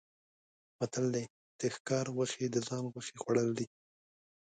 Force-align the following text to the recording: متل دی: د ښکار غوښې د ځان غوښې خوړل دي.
متل 0.79 1.05
دی: 1.15 1.25
د 1.59 1.61
ښکار 1.75 2.05
غوښې 2.15 2.45
د 2.51 2.57
ځان 2.67 2.83
غوښې 2.93 3.15
خوړل 3.21 3.49
دي. 3.57 3.65